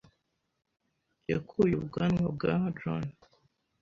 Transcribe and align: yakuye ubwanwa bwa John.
yakuye 1.31 1.73
ubwanwa 1.75 2.27
bwa 2.35 2.55
John. 2.77 3.05